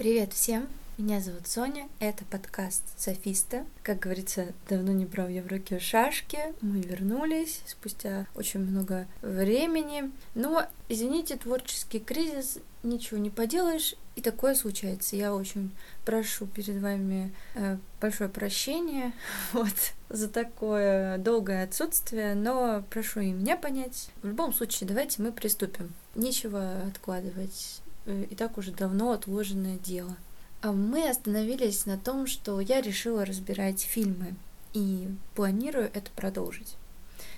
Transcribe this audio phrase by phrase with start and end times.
[0.00, 0.66] Привет всем!
[0.96, 3.64] Меня зовут Соня, это подкаст Софиста.
[3.82, 10.10] Как говорится, давно не брал я в руки шашки, мы вернулись спустя очень много времени.
[10.34, 15.16] Но, извините, творческий кризис, ничего не поделаешь, и такое случается.
[15.16, 15.70] Я очень
[16.04, 19.12] прошу перед вами э, большое прощение
[19.52, 19.74] вот,
[20.08, 24.10] за такое долгое отсутствие, но прошу и меня понять.
[24.22, 25.92] В любом случае, давайте мы приступим.
[26.14, 30.16] Нечего откладывать э, и так уже давно отложенное дело.
[30.62, 34.34] А мы остановились на том, что я решила разбирать фильмы
[34.74, 36.76] и планирую это продолжить.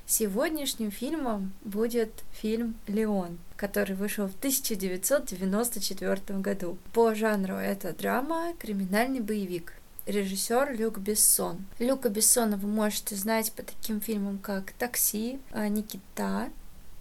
[0.07, 6.77] Сегодняшним фильмом будет фильм «Леон», который вышел в 1994 году.
[6.93, 9.75] По жанру это драма, криминальный боевик.
[10.07, 11.65] Режиссер Люк Бессон.
[11.79, 16.49] Люка Бессона вы можете знать по таким фильмам, как «Такси», а, «Никита»,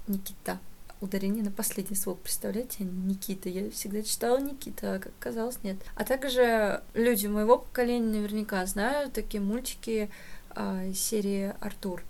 [0.07, 0.59] «Никита»,
[1.01, 2.83] ударение на последний слог, представляете?
[2.83, 3.49] Никита.
[3.49, 5.77] Я всегда читала Никита, а как оказалось, нет.
[5.95, 10.09] А также люди моего поколения наверняка знают такие мультики
[10.55, 12.03] э, серии Артур.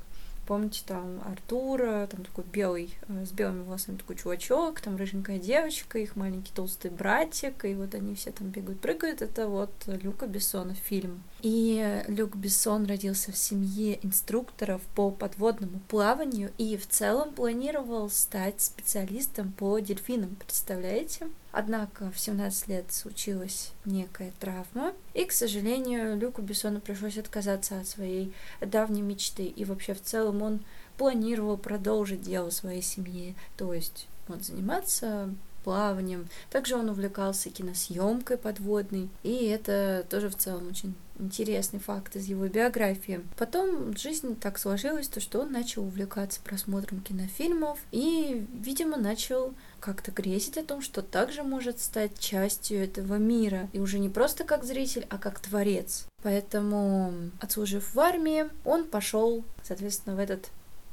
[0.47, 6.00] Помните, там Артура, там такой белый, э, с белыми волосами такой чувачок, там рыженькая девочка,
[6.00, 9.22] их маленький толстый братик, и вот они все там бегают, прыгают.
[9.22, 11.23] Это вот Люка Бессона фильм.
[11.42, 18.61] И Люк Бессон родился в семье инструкторов по подводному плаванию и в целом планировал стать
[18.61, 21.28] специалистом по дельфинам, представляете?
[21.52, 27.88] Однако в 17 лет случилась некая травма, и, к сожалению, Люку Бессону пришлось отказаться от
[27.88, 30.59] своей давней мечты, и вообще в целом он
[30.97, 35.33] планировал продолжить дело своей семьи, то есть вот заниматься
[35.64, 36.28] плаванием.
[36.50, 42.48] Также он увлекался киносъемкой подводной, и это тоже в целом очень интересный факт из его
[42.48, 43.22] биографии.
[43.38, 50.11] Потом жизнь так сложилась, то что он начал увлекаться просмотром кинофильмов и, видимо, начал как-то
[50.11, 53.70] грезить о том, что также может стать частью этого мира.
[53.73, 56.05] И уже не просто как зритель, а как творец.
[56.23, 60.50] Поэтому, отслужив в армии, он пошел, соответственно, в этот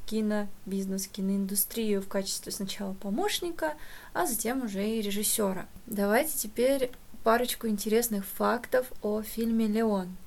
[0.09, 3.75] кинобизнес, киноиндустрию в качестве сначала помощника,
[4.13, 5.67] а затем уже и режиссера.
[5.85, 6.91] Давайте теперь
[7.23, 10.17] парочку интересных фактов о фильме «Леон».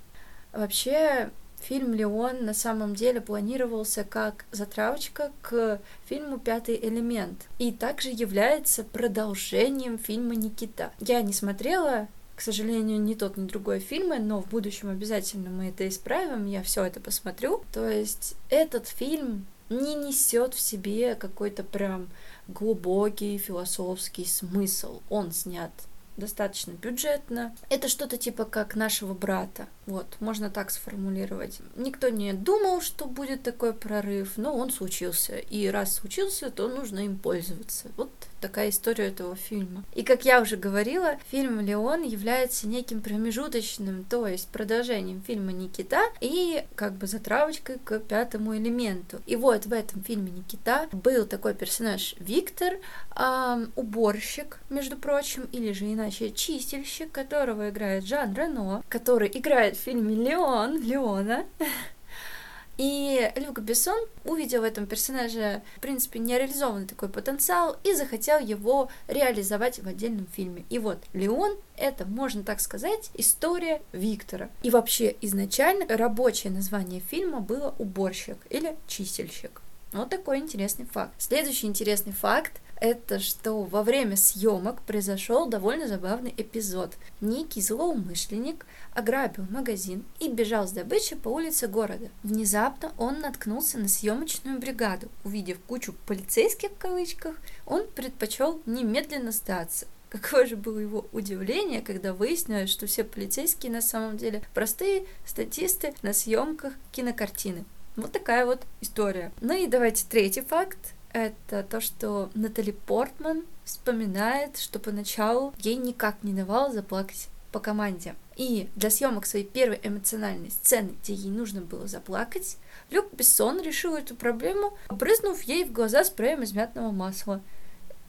[0.53, 8.09] Вообще, фильм «Леон» на самом деле планировался как затравочка к фильму «Пятый элемент» и также
[8.09, 10.93] является продолжением фильма «Никита».
[10.99, 15.69] Я не смотрела к сожалению, ни тот, ни другой фильмы, но в будущем обязательно мы
[15.69, 17.63] это исправим, я все это посмотрю.
[17.71, 22.09] То есть этот фильм не несет в себе какой-то прям
[22.47, 25.01] глубокий философский смысл.
[25.09, 25.71] Он снят
[26.17, 27.55] достаточно бюджетно.
[27.69, 29.67] Это что-то типа как нашего брата.
[29.85, 31.59] Вот, можно так сформулировать.
[31.75, 35.37] Никто не думал, что будет такой прорыв, но он случился.
[35.37, 37.89] И раз случился, то нужно им пользоваться.
[37.97, 38.09] Вот
[38.39, 39.83] такая история этого фильма.
[39.93, 46.01] И как я уже говорила, фильм «Леон» является неким промежуточным, то есть продолжением фильма «Никита»
[46.21, 49.21] и как бы затравочкой к пятому элементу.
[49.25, 52.73] И вот в этом фильме «Никита» был такой персонаж Виктор,
[53.15, 59.79] эм, уборщик, между прочим, или же иначе чистильщик, которого играет Жан Рено, который играет в
[59.79, 61.45] фильме «Леон», Леона,
[62.77, 68.89] и Люк Бессон увидел в этом персонаже, в принципе, нереализованный такой потенциал и захотел его
[69.07, 70.65] реализовать в отдельном фильме.
[70.69, 74.49] И вот Леон— это, можно так сказать, история Виктора.
[74.63, 79.61] И вообще изначально рабочее название фильма было «Уборщик» или «Чистильщик».
[79.91, 81.13] Вот такой интересный факт.
[81.19, 86.95] Следующий интересный факт это что во время съемок произошел довольно забавный эпизод.
[87.21, 92.09] Некий злоумышленник ограбил магазин и бежал с добычей по улице города.
[92.23, 95.09] Внезапно он наткнулся на съемочную бригаду.
[95.23, 97.35] Увидев кучу полицейских в кавычках,
[97.65, 99.87] он предпочел немедленно сдаться.
[100.09, 105.95] Какое же было его удивление, когда выяснилось, что все полицейские на самом деле простые статисты
[106.03, 107.65] на съемках кинокартины.
[107.95, 109.31] Вот такая вот история.
[109.41, 110.77] Ну и давайте третий факт.
[111.13, 118.15] Это то, что Натали Портман вспоминает, что поначалу ей никак не давал заплакать по команде.
[118.35, 122.57] И для съемок своей первой эмоциональной сцены, где ей нужно было заплакать,
[122.89, 127.41] Люк Бессон решил эту проблему, брызнув ей в глаза спреем из мятного масла.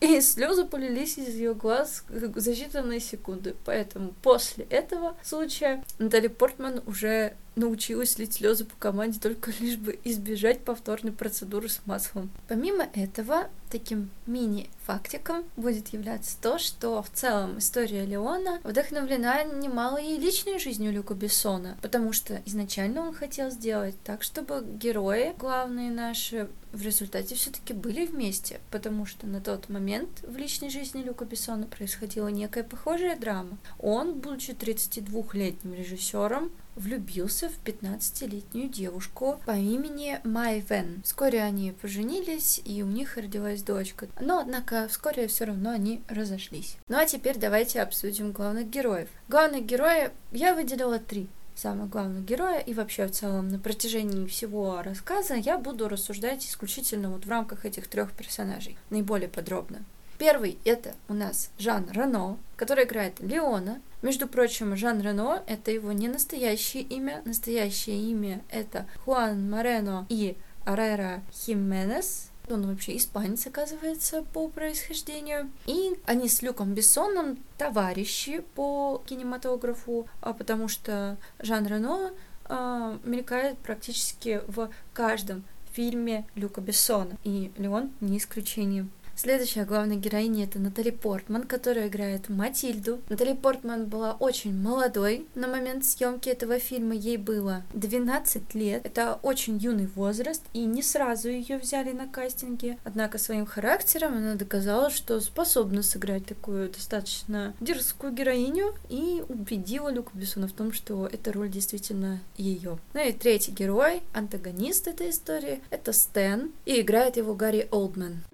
[0.01, 3.55] И слезы полились из ее глаз за считанные секунды.
[3.65, 9.99] Поэтому после этого случая Натали Портман уже научилась лить слезы по команде только лишь бы
[10.05, 12.31] избежать повторной процедуры с маслом.
[12.49, 20.59] Помимо этого, таким мини-фактиком будет являться то, что в целом история Леона вдохновлена немалой личной
[20.59, 26.83] жизнью Люка Бессона, потому что изначально он хотел сделать так, чтобы герои, главные наши, в
[26.83, 32.29] результате все-таки были вместе, потому что на тот момент в личной жизни Люка Бессона происходила
[32.29, 33.59] некая похожая драма.
[33.79, 41.03] Он, будучи 32-летним режиссером, влюбился в 15-летнюю девушку по имени Май Вен.
[41.05, 44.09] Вскоре они поженились, и у них родилась дочка.
[44.21, 46.77] Но, однако, вскоре все равно они разошлись.
[46.89, 49.09] Ну а теперь давайте обсудим главных героев.
[49.29, 54.83] Главных героев я выделила три самых главных героя и вообще в целом на протяжении всего
[54.83, 59.85] рассказа я буду рассуждать исключительно вот в рамках этих трех персонажей, наиболее подробно.
[60.19, 63.81] Первый это у нас Жан Рено, который играет Леона.
[64.03, 67.23] Между прочим, Жан Рено— это его не настоящее имя.
[67.25, 72.31] Настоящее имя— это Хуан Морено и Арера Хименес.
[72.51, 75.51] Он вообще испанец, оказывается, по происхождению.
[75.67, 82.13] И они с Люком Бессоном товарищи по кинематографу, а потому что Жан Рено
[82.49, 87.17] э, мелькает практически в каждом фильме Люка Бессона.
[87.25, 88.87] И Леон не исключение.
[89.17, 93.01] Следующая главная героиня это Натали Портман, которая играет Матильду.
[93.09, 96.95] Натали Портман была очень молодой на момент съемки этого фильма.
[96.97, 98.85] Ей было 12 лет.
[98.85, 102.77] Это очень юный возраст, и не сразу ее взяли на кастинге.
[102.83, 110.11] Однако своим характером она доказала, что способна сыграть такую достаточно дерзкую героиню и убедила Люка
[110.15, 112.79] Бессона в том, что эта роль действительно ее.
[112.95, 118.25] Ну и третий герой, антагонист этой истории, это Стэн, и играет его Гарри Олдман.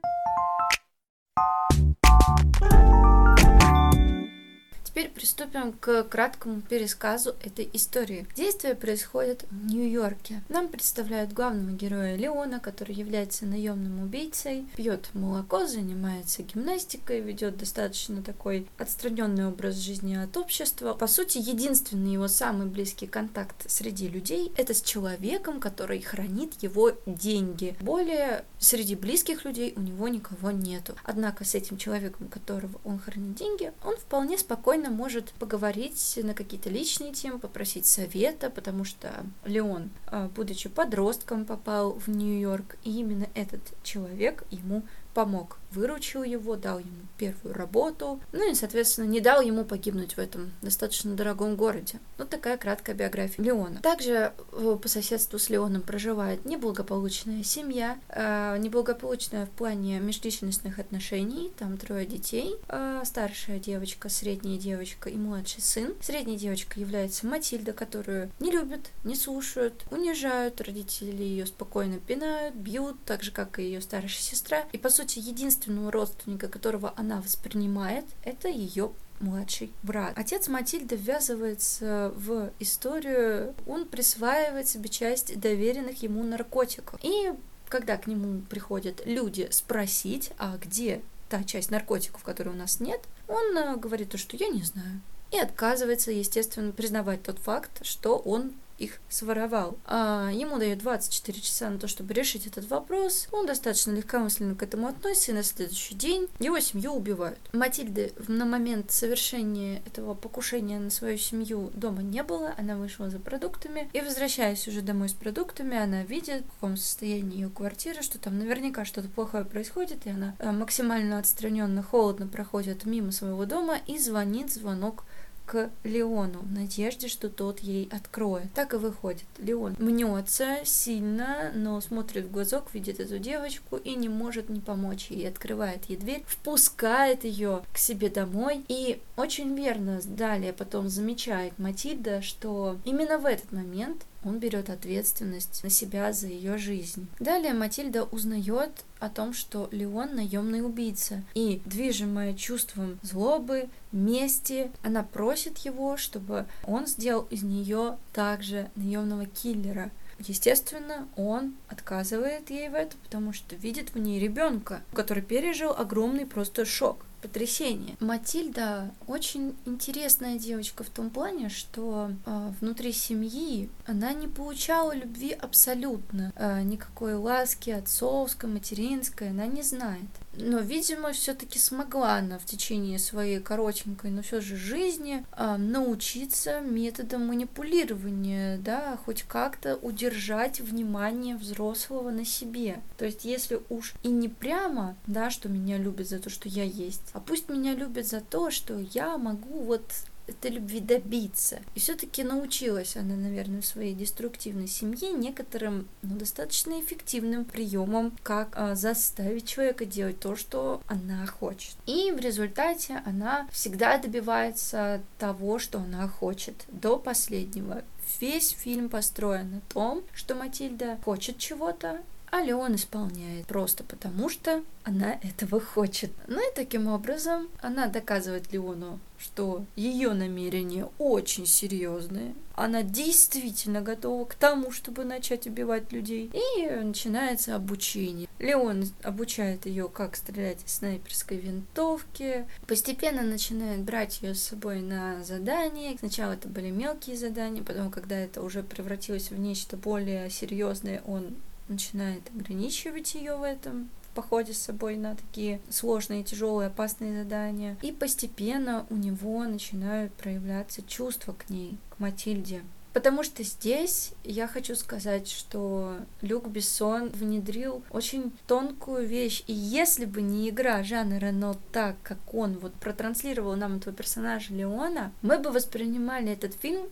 [5.21, 8.27] Приступим к краткому пересказу этой истории.
[8.35, 10.43] Действие происходит в Нью-Йорке.
[10.49, 18.23] Нам представляют главного героя Леона, который является наемным убийцей, пьет молоко, занимается гимнастикой, ведет достаточно
[18.23, 20.95] такой отстраненный образ жизни от общества.
[20.95, 26.93] По сути, единственный его самый близкий контакт среди людей это с человеком, который хранит его
[27.05, 27.77] деньги.
[27.83, 30.95] Более среди близких людей у него никого нету.
[31.05, 36.35] Однако с этим человеком, которого он хранит деньги, он вполне спокойно спокойно может поговорить на
[36.35, 43.01] какие-то личные темы, попросить совета, потому что Леон, а, будучи подростком, попал в Нью-Йорк, и
[43.01, 44.85] именно этот человек ему
[45.15, 50.19] помог, выручил его, дал ему первую работу, ну и, соответственно, не дал ему погибнуть в
[50.19, 52.01] этом достаточно дорогом городе.
[52.19, 53.81] Вот такая краткая биография Леона.
[53.81, 61.53] Также э, по соседству с Леоном проживает неблагополучная семья, э, неблагополучная в плане межличностных отношений,
[61.59, 65.95] там трое детей, э, старшая девочка, средняя девочка и младший сын.
[66.01, 72.97] Средняя девочка является Матильда, которую не любят, не слушают, унижают, родители ее спокойно пинают, бьют,
[73.05, 74.65] так же, как и ее старшая сестра.
[74.73, 80.13] И, по сути, единственного родственника, которого она воспринимает, это ее младший брат.
[80.17, 86.99] Отец Матильды ввязывается в историю, он присваивает себе часть доверенных ему наркотиков.
[87.03, 87.33] И
[87.69, 93.01] когда к нему приходят люди спросить, а где та часть наркотиков, которой у нас нет,
[93.29, 95.01] он э, говорит, что я не знаю.
[95.31, 99.79] И отказывается, естественно, признавать тот факт, что он их своровал.
[99.85, 103.29] А ему дают 24 часа на то, чтобы решить этот вопрос.
[103.31, 107.39] Он достаточно легкомысленно к этому относится, и на следующий день его семью убивают.
[107.53, 113.19] Матильды на момент совершения этого покушения на свою семью дома не было, она вышла за
[113.19, 118.19] продуктами, и возвращаясь уже домой с продуктами, она видит, в каком состоянии ее квартира, что
[118.19, 123.77] там наверняка что-то плохое происходит, и она э, максимально отстраненно, холодно проходит мимо своего дома
[123.87, 125.05] и звонит звонок
[125.51, 128.53] к Леону в надежде, что тот ей откроет.
[128.55, 129.25] Так и выходит.
[129.39, 135.09] Леон мнется сильно, но смотрит в глазок, видит эту девочку и не может не помочь
[135.11, 135.29] ей.
[135.29, 138.65] Открывает ей дверь, впускает ее к себе домой.
[138.69, 145.63] И очень верно далее потом замечает Матильда, что именно в этот момент он берет ответственность
[145.63, 147.09] на себя за ее жизнь.
[147.19, 151.23] Далее Матильда узнает о том, что Леон наемный убийца.
[151.35, 159.27] И, движимая чувством злобы, мести, она просит его, чтобы он сделал из нее также наемного
[159.27, 159.91] киллера.
[160.19, 166.27] Естественно, он отказывает ей в этом, потому что видит в ней ребенка, который пережил огромный
[166.27, 167.97] просто шок потрясение.
[168.01, 175.33] Матильда очень интересная девочка в том плане, что э, внутри семьи она не получала любви
[175.33, 176.33] абсолютно.
[176.37, 180.09] Э, никакой ласки отцовской, материнской она не знает.
[180.35, 186.61] Но, видимо, все-таки смогла она в течение своей коротенькой, но все же жизни э, научиться
[186.61, 192.81] методом манипулирования, да, хоть как-то удержать внимание взрослого на себе.
[192.97, 196.65] То есть, если уж и не прямо, да, что меня любят за то, что я
[196.65, 199.83] есть, а пусть меня любят за то, что я могу вот
[200.31, 201.61] этой любви добиться.
[201.75, 208.49] И все-таки научилась она, наверное, в своей деструктивной семье некоторым ну, достаточно эффективным приемом, как
[208.53, 211.77] а, заставить человека делать то, что она хочет.
[211.87, 217.83] И в результате она всегда добивается того, что она хочет до последнего.
[218.21, 224.63] Весь фильм построен на том, что Матильда хочет чего-то, а Леон исполняет просто потому, что
[224.85, 226.11] она этого хочет.
[226.27, 232.35] Ну и таким образом она доказывает Леону, что ее намерения очень серьезные.
[232.55, 236.31] Она действительно готова к тому, чтобы начать убивать людей.
[236.33, 238.29] И начинается обучение.
[238.39, 242.47] Леон обучает ее, как стрелять из снайперской винтовки.
[242.67, 245.97] Постепенно начинает брать ее с собой на задания.
[245.99, 251.35] Сначала это были мелкие задания, потом, когда это уже превратилось в нечто более серьезное, он
[251.71, 257.79] начинает ограничивать ее в этом в походе с собой на такие сложные, тяжелые, опасные задания.
[257.81, 262.63] И постепенно у него начинают проявляться чувства к ней, к Матильде.
[262.93, 269.45] Потому что здесь я хочу сказать, что Люк Бессон внедрил очень тонкую вещь.
[269.47, 274.53] И если бы не игра Жана Рено так, как он вот протранслировал нам этого персонажа
[274.53, 276.89] Леона, мы бы воспринимали этот фильм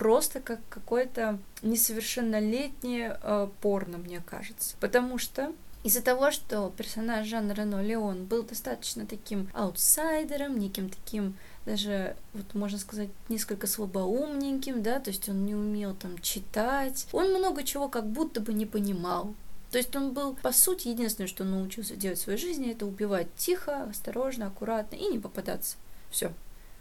[0.00, 4.74] просто как какое-то несовершеннолетнее э, порно, мне кажется.
[4.80, 5.52] Потому что
[5.84, 12.54] из-за того, что персонаж Жана Рено Леон был достаточно таким аутсайдером, неким таким даже, вот
[12.54, 17.90] можно сказать, несколько слабоумненьким, да, то есть он не умел там читать, он много чего
[17.90, 19.34] как будто бы не понимал.
[19.70, 22.86] То есть он был, по сути, единственное, что он научился делать в своей жизни, это
[22.86, 25.76] убивать тихо, осторожно, аккуратно и не попадаться.
[26.10, 26.32] Все.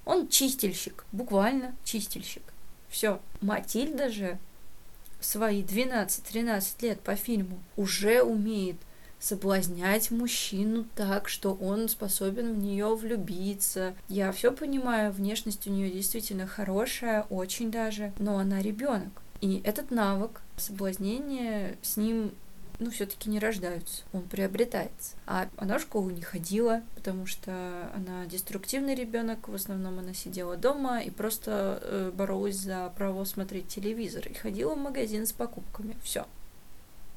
[0.05, 2.43] Он чистильщик, буквально чистильщик.
[2.89, 3.19] Все.
[3.41, 4.37] Матильда же
[5.19, 8.77] в свои 12-13 лет по фильму уже умеет
[9.19, 13.93] соблазнять мужчину так, что он способен в нее влюбиться.
[14.07, 19.11] Я все понимаю, внешность у нее действительно хорошая, очень даже, но она ребенок.
[19.41, 22.31] И этот навык соблазнения с ним
[22.79, 25.15] ну, все-таки не рождаются, он приобретается.
[25.27, 30.55] А она в школу не ходила, потому что она деструктивный ребенок, в основном она сидела
[30.55, 35.95] дома и просто э, боролась за право смотреть телевизор и ходила в магазин с покупками.
[36.03, 36.25] Все.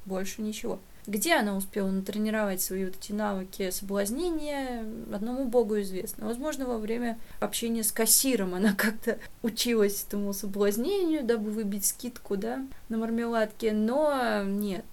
[0.05, 0.79] Больше ничего.
[1.05, 6.27] Где она успела натренировать свои вот эти навыки соблазнения, одному богу известно.
[6.27, 12.65] Возможно, во время общения с кассиром она как-то училась этому соблазнению, дабы выбить скидку, да,
[12.89, 14.85] на мармеладке, но нет,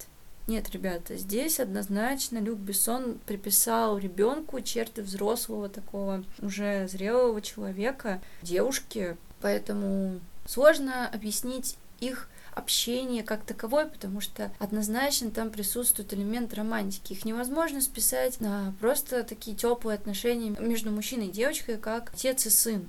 [0.50, 9.16] нет, ребята, здесь однозначно Люк Бессон приписал ребенку черты взрослого такого уже зрелого человека, девушки,
[9.40, 17.12] поэтому сложно объяснить их общение как таковое, потому что однозначно там присутствует элемент романтики.
[17.12, 22.50] Их невозможно списать на просто такие теплые отношения между мужчиной и девочкой, как отец и
[22.50, 22.88] сын.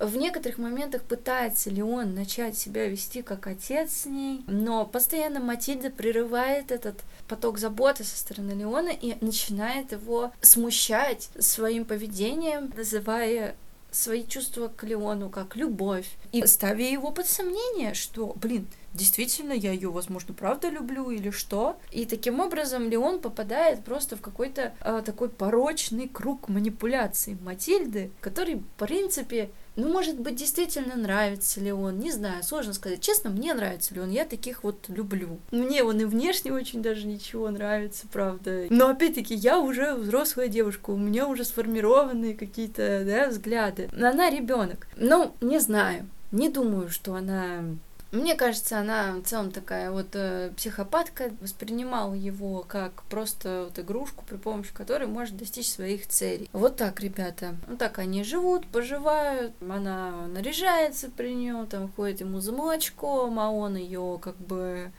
[0.00, 5.40] В некоторых моментах пытается ли он начать себя вести как отец с ней, но постоянно
[5.40, 13.56] Матильда прерывает этот поток заботы со стороны Леона и начинает его смущать своим поведением, называя
[13.90, 19.72] свои чувства к Леону как любовь и ставя его под сомнение, что, блин, действительно я
[19.72, 21.76] ее, возможно, правда люблю или что.
[21.90, 28.56] И таким образом Леон попадает просто в какой-то э, такой порочный круг манипуляций Матильды, который,
[28.56, 33.00] в принципе, ну, может быть, действительно нравится ли он, не знаю, сложно сказать.
[33.00, 35.38] Честно, мне нравится ли он, я таких вот люблю.
[35.50, 38.66] Мне он и внешне очень даже ничего нравится, правда.
[38.70, 43.88] Но, опять-таки, я уже взрослая девушка, у меня уже сформированные какие-то, да, взгляды.
[43.92, 44.86] Она ребенок.
[44.96, 46.08] Ну, не знаю.
[46.32, 47.64] Не думаю, что она
[48.12, 54.24] мне кажется, она в целом такая вот э, психопатка, воспринимала его как просто вот игрушку,
[54.28, 56.48] при помощи которой может достичь своих целей.
[56.52, 57.54] Вот так, ребята.
[57.68, 63.50] Вот так они живут, поживают, она наряжается при нем, там ходит ему за молочком, а
[63.50, 64.90] он ее как бы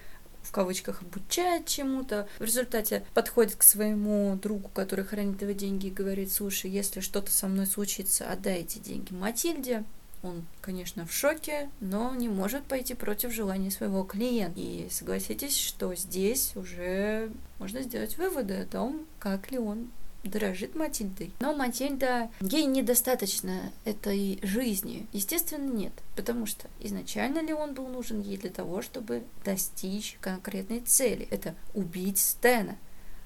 [0.41, 2.27] в кавычках обучает чему-то.
[2.39, 7.31] В результате подходит к своему другу, который хранит его деньги, и говорит, слушай, если что-то
[7.31, 9.83] со мной случится, отдай эти деньги Матильде.
[10.23, 14.59] Он, конечно, в шоке, но не может пойти против желания своего клиента.
[14.59, 19.89] И согласитесь, что здесь уже можно сделать выводы о том, как ли он
[20.23, 21.31] дорожит Матильдой.
[21.39, 25.07] Но Матильда, ей недостаточно этой жизни.
[25.13, 25.93] Естественно, нет.
[26.15, 31.27] Потому что изначально ли он был нужен ей для того, чтобы достичь конкретной цели.
[31.31, 32.75] Это убить Стена,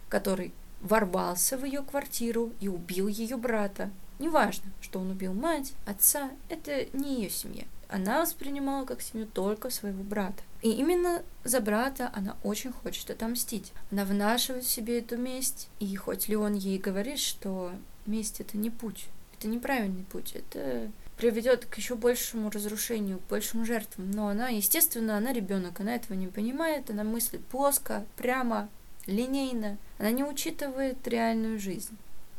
[0.09, 3.89] который ворвался в ее квартиру и убил ее брата.
[4.19, 7.63] Неважно, что он убил мать, отца, это не ее семья.
[7.87, 10.41] Она воспринимала как семью только своего брата.
[10.61, 13.71] И именно за брата она очень хочет отомстить.
[13.91, 17.71] Она вынашивает в себе эту месть, и хоть ли он ей говорит, что
[18.05, 19.05] месть это не путь,
[19.37, 24.11] это неправильный путь, это приведет к еще большему разрушению, к большим жертвам.
[24.11, 28.69] Но она, естественно, она ребенок, она этого не понимает, она мыслит плоско, прямо,
[29.05, 29.77] линейно.
[29.99, 31.95] Она не учитывает реальную жизнь.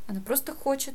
[0.08, 0.94] Она просто хочет,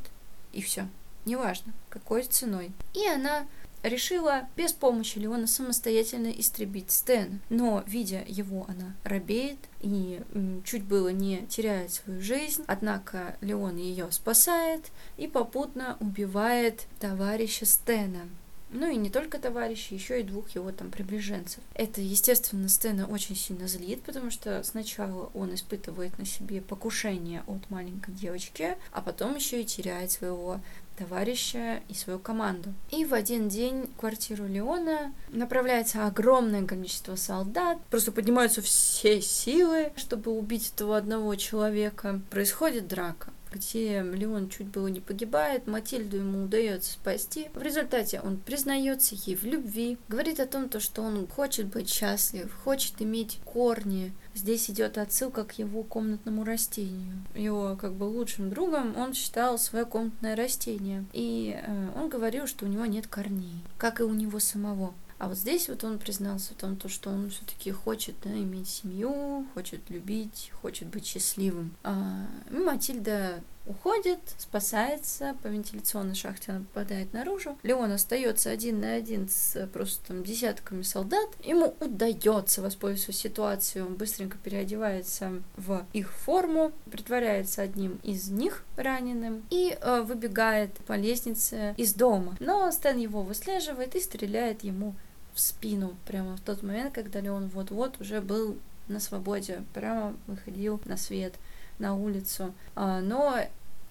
[0.53, 0.87] и все.
[1.25, 2.71] Неважно, какой ценой.
[2.93, 3.45] И она
[3.83, 7.39] решила без помощи Леона самостоятельно истребить Стэна.
[7.49, 10.21] Но, видя его, она робеет и
[10.63, 12.63] чуть было не теряет свою жизнь.
[12.67, 18.27] Однако Леон ее спасает и попутно убивает товарища Стэна.
[18.71, 21.59] Ну и не только товарищи, еще и двух его там приближенцев.
[21.75, 27.69] Это, естественно, Стэна очень сильно злит, потому что сначала он испытывает на себе покушение от
[27.69, 30.61] маленькой девочки, а потом еще и теряет своего
[30.97, 32.73] товарища и свою команду.
[32.91, 39.91] И в один день в квартиру Леона направляется огромное количество солдат, просто поднимаются все силы,
[39.95, 42.21] чтобы убить этого одного человека.
[42.29, 47.49] Происходит драка где Леон чуть было не погибает, Матильду ему удается спасти.
[47.53, 51.89] В результате он признается ей в любви, говорит о том, то, что он хочет быть
[51.89, 54.13] счастлив, хочет иметь корни.
[54.33, 57.23] Здесь идет отсылка к его комнатному растению.
[57.35, 61.05] Его как бы лучшим другом он считал свое комнатное растение.
[61.11, 64.93] И э, он говорил, что у него нет корней, как и у него самого.
[65.21, 68.67] А вот здесь вот он признался в том, то, что он все-таки хочет да, иметь
[68.67, 71.75] семью, хочет любить, хочет быть счастливым.
[71.83, 77.55] А Матильда уходит, спасается, по вентиляционной шахте она попадает наружу.
[77.61, 81.29] Леон остается один на один с просто там десятками солдат.
[81.43, 89.43] Ему удается воспользоваться ситуацией, он быстренько переодевается в их форму, притворяется одним из них раненым
[89.51, 92.35] и э, выбегает по лестнице из дома.
[92.39, 94.95] Но Стэн его выслеживает и стреляет ему
[95.33, 98.57] в спину прямо в тот момент, когда Леон вот-вот уже был
[98.87, 101.35] на свободе, прямо выходил на свет,
[101.79, 102.53] на улицу.
[102.75, 103.39] А, но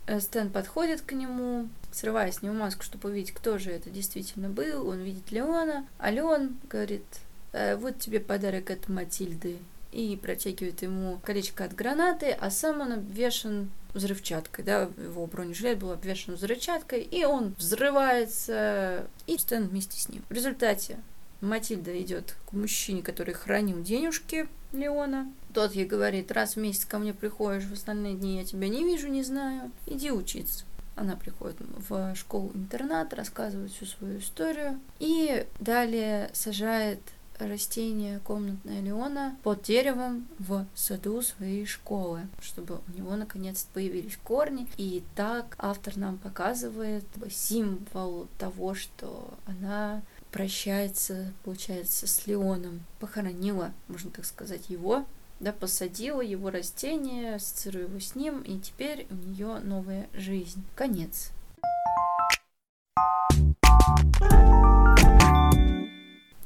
[0.07, 4.49] э, Стэн подходит к нему, срывая с него маску, чтобы увидеть, кто же это действительно
[4.49, 4.89] был.
[4.89, 7.05] Он видит Леона, а Леон говорит,
[7.53, 9.59] «Э, вот тебе подарок от Матильды.
[9.93, 15.91] И протягивает ему колечко от гранаты, а сам он обвешен взрывчаткой, да, его бронежилет был
[15.91, 20.23] обвешен взрывчаткой, и он взрывается, и Стэн вместе с ним.
[20.29, 20.99] В результате
[21.41, 25.33] Матильда идет к мужчине, который хранил денежки Леона.
[25.53, 28.85] Тот ей говорит, раз в месяц ко мне приходишь, в остальные дни я тебя не
[28.85, 30.65] вижу, не знаю, иди учиться.
[30.97, 31.57] Она приходит
[31.89, 37.01] в школу-интернат, рассказывает всю свою историю и далее сажает
[37.47, 44.69] растение комнатное Леона под деревом в саду своей школы, чтобы у него наконец появились корни.
[44.77, 54.11] И так автор нам показывает символ того, что она прощается, получается, с Леоном, похоронила, можно
[54.11, 55.05] так сказать, его,
[55.41, 60.65] да, посадила его растение, ассоциируя его с ним, и теперь у нее новая жизнь.
[60.75, 61.31] Конец.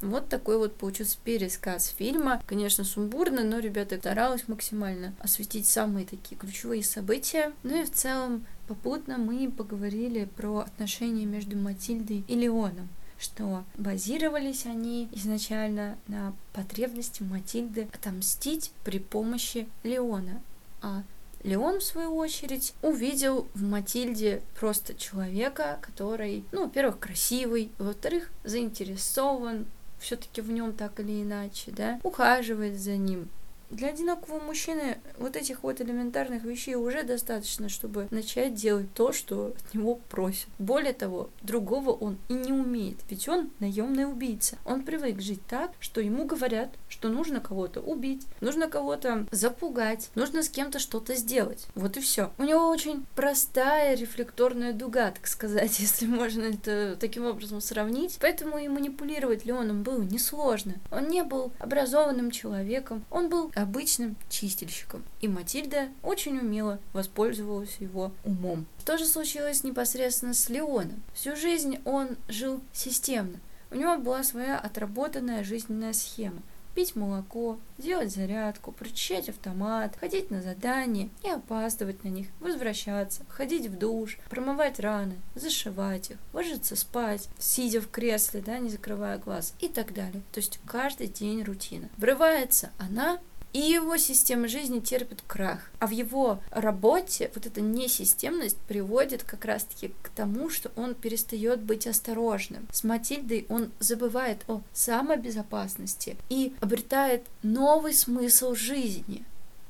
[0.01, 2.41] Вот такой вот получился пересказ фильма.
[2.47, 7.53] Конечно, сумбурно, но ребята старалась максимально осветить самые такие ключевые события.
[7.63, 12.89] Ну и в целом попутно мы поговорили про отношения между Матильдой и Леоном
[13.25, 20.43] что базировались они изначально на потребности Матильды отомстить при помощи Леона.
[20.83, 21.03] А
[21.43, 29.67] Леон, в свою очередь, увидел в Матильде просто человека, который, ну, во-первых, красивый, во-вторых, заинтересован
[29.99, 33.29] все-таки в нем так или иначе, да, ухаживает за ним,
[33.71, 39.55] для одинокого мужчины вот этих вот элементарных вещей уже достаточно, чтобы начать делать то, что
[39.57, 40.49] от него просят.
[40.59, 44.59] Более того, другого он и не умеет, ведь он наемный убийца.
[44.65, 50.43] Он привык жить так, что ему говорят, что нужно кого-то убить, нужно кого-то запугать, нужно
[50.43, 51.67] с кем-то что-то сделать.
[51.75, 52.31] Вот и все.
[52.39, 58.19] У него очень простая рефлекторная дуга, так сказать, если можно это таким образом сравнить.
[58.21, 60.75] Поэтому и манипулировать Леоном было несложно.
[60.91, 65.03] Он не был образованным человеком, он был обычным чистильщиком.
[65.21, 68.67] И Матильда очень умело воспользовалась его умом.
[68.81, 71.03] Что же случилось непосредственно с Леоном?
[71.15, 73.41] Всю жизнь он жил системно.
[73.71, 76.43] У него была своя отработанная жизненная схема
[76.75, 83.67] пить молоко, делать зарядку, прочищать автомат, ходить на задания и опаздывать на них, возвращаться, ходить
[83.67, 89.55] в душ, промывать раны, зашивать их, ложиться спать, сидя в кресле, да, не закрывая глаз
[89.61, 90.23] и так далее.
[90.33, 91.89] То есть каждый день рутина.
[91.97, 93.19] Врывается она
[93.55, 95.71] и его система жизни терпит крах.
[95.79, 101.61] А в его работе вот эта несистемность приводит как раз-таки к тому, что он перестает
[101.61, 102.67] быть осторожным.
[102.73, 109.25] С Матильдой он забывает о самобезопасности и обретает новый смысл жизни.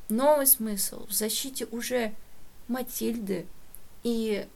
[0.08, 2.14] Новый смысл в защите уже
[2.68, 3.46] Матильды
[4.02, 4.46] и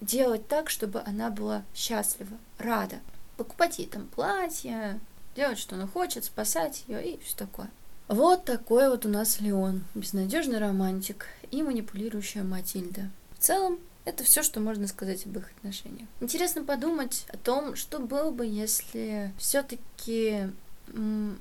[0.00, 3.00] делать так, чтобы она была счастлива, рада.
[3.36, 4.98] Покупать ей там платье,
[5.36, 7.70] делать, что она хочет, спасать ее и все такое.
[8.12, 13.08] Вот такой вот у нас Леон, безнадежный романтик и манипулирующая Матильда.
[13.38, 16.06] В целом, это все, что можно сказать об их отношениях.
[16.20, 20.50] Интересно подумать о том, что было бы, если все-таки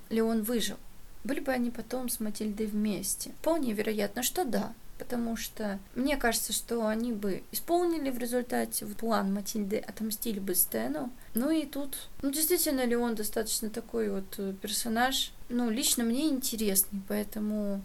[0.09, 0.77] Леон выжил.
[1.25, 3.31] Были бы они потом с Матильдой вместе?
[3.41, 9.33] Вполне вероятно, что да потому что мне кажется, что они бы исполнили в результате план
[9.33, 11.09] Матильды, отомстили бы Стэну.
[11.33, 16.27] Ну и тут, ну действительно ли он достаточно такой вот э, персонаж, ну лично мне
[16.27, 17.81] интересный, поэтому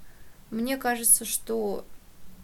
[0.50, 1.84] мне кажется, что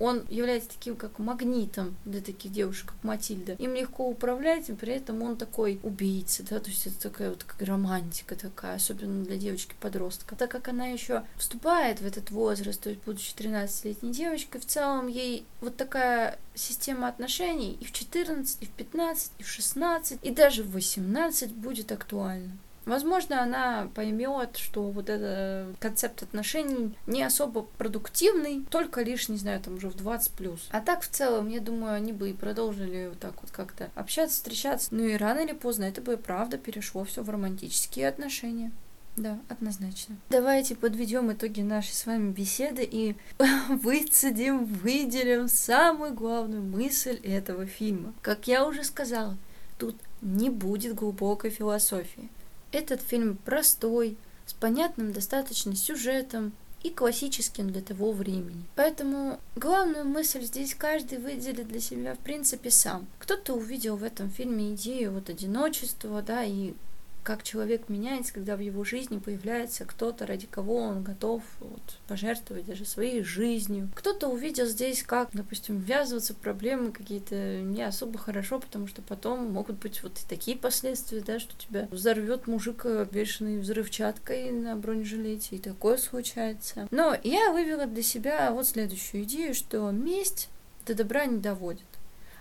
[0.02, 3.52] он является таким как магнитом для таких девушек, как Матильда.
[3.52, 7.44] Им легко управлять, и при этом он такой убийца, да, то есть это такая вот
[7.44, 10.34] как романтика такая, особенно для девочки-подростка.
[10.34, 15.06] Так как она еще вступает в этот возраст, то есть будучи 13-летней девочкой, в целом
[15.06, 20.30] ей вот такая система отношений и в 14, и в 15, и в 16, и
[20.32, 22.50] даже в 18 будет актуальна.
[22.84, 29.60] Возможно, она поймет, что вот этот концепт отношений не особо продуктивный, только лишь, не знаю,
[29.60, 30.68] там уже в 20 плюс.
[30.70, 34.36] А так в целом, я думаю, они бы и продолжили вот так вот как-то общаться,
[34.36, 34.88] встречаться.
[34.92, 38.72] Ну и рано или поздно это бы правда перешло все в романтические отношения.
[39.16, 40.16] Да, однозначно.
[40.30, 43.14] Давайте подведем итоги нашей с вами беседы и
[43.68, 48.14] выцедим, выделим самую главную мысль этого фильма.
[48.22, 49.36] Как я уже сказала,
[49.78, 52.30] тут не будет глубокой философии.
[52.72, 58.64] Этот фильм простой, с понятным достаточно сюжетом и классическим для того времени.
[58.74, 63.06] Поэтому главную мысль здесь каждый выделит для себя в принципе сам.
[63.18, 66.74] Кто-то увидел в этом фильме идею вот одиночества, да, и
[67.22, 72.66] как человек меняется, когда в его жизни появляется кто-то, ради кого он готов вот, пожертвовать
[72.66, 73.90] даже своей жизнью.
[73.94, 79.52] Кто-то увидел здесь, как, допустим, ввязываться в проблемы какие-то не особо хорошо, потому что потом
[79.52, 85.56] могут быть вот и такие последствия, да, что тебя взорвет мужик бешеной взрывчаткой на бронежилете,
[85.56, 86.88] и такое случается.
[86.90, 90.48] Но я вывела для себя вот следующую идею, что месть
[90.86, 91.86] до добра не доводит.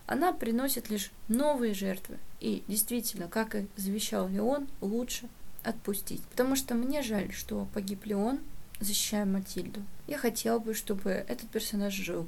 [0.07, 5.29] Она приносит лишь новые жертвы, и действительно, как и завещал Леон, лучше
[5.63, 6.23] отпустить.
[6.23, 8.39] Потому что мне жаль, что погиб Леон,
[8.79, 9.81] защищая Матильду.
[10.07, 12.27] Я хотела бы, чтобы этот персонаж жил,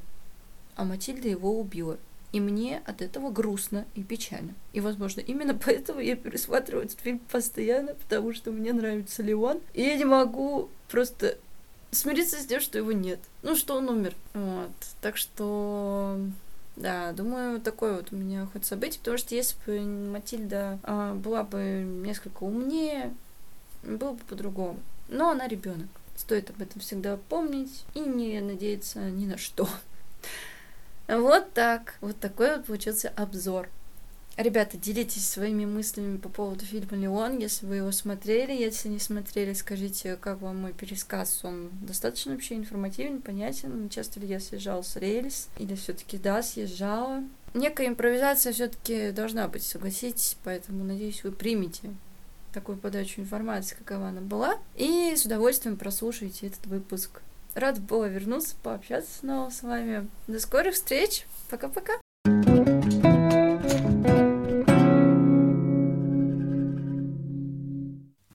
[0.76, 1.98] а Матильда его убила.
[2.32, 4.54] И мне от этого грустно и печально.
[4.72, 9.62] И, возможно, именно поэтому я пересматриваю этот фильм постоянно, потому что мне нравится Леон.
[9.74, 11.38] И я не могу просто
[11.92, 13.20] смириться с тем, что его нет.
[13.42, 14.14] Ну, что он умер.
[14.34, 14.72] Вот.
[15.02, 16.20] Так что
[16.76, 19.80] да, думаю, такое вот у меня хоть событие, потому что если бы
[20.12, 23.14] Матильда а, была бы несколько умнее,
[23.84, 24.80] было бы по-другому.
[25.08, 25.88] Но она ребенок.
[26.16, 29.68] Стоит об этом всегда помнить и не надеяться ни на что.
[31.06, 31.96] Вот так.
[32.00, 33.70] Вот такой вот получился обзор.
[34.36, 38.52] Ребята, делитесь своими мыслями по поводу фильма «Леон», если вы его смотрели.
[38.52, 41.42] Если не смотрели, скажите, как вам мой пересказ.
[41.44, 43.90] Он достаточно вообще информативен, понятен.
[43.90, 45.50] Часто ли я съезжал с рельс?
[45.60, 47.24] Или все таки да, съезжала?
[47.54, 50.36] Некая импровизация все таки должна быть, согласитесь.
[50.44, 51.94] Поэтому, надеюсь, вы примете
[52.54, 54.58] такую подачу информации, какова она была.
[54.76, 57.22] И с удовольствием прослушаете этот выпуск.
[57.54, 60.08] Рад была вернуться, пообщаться снова с вами.
[60.26, 61.28] До скорых встреч.
[61.52, 62.03] Пока-пока.